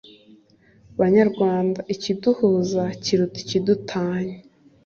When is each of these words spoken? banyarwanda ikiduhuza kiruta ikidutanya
banyarwanda 0.99 1.79
ikiduhuza 1.93 2.83
kiruta 3.03 3.37
ikidutanya 3.43 4.37